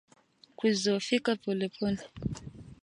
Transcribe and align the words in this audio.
Kudhoofika 0.57 1.31
polepole 1.43 2.01